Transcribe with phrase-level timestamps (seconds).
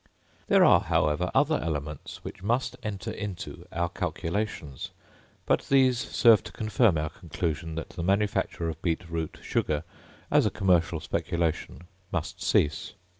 [0.47, 4.89] There are, however, other elements which must enter into our calculations;
[5.45, 9.83] but these serve to confirm our conclusion that the manufacture of beet root sugar
[10.31, 12.93] as a commercial speculation must cease.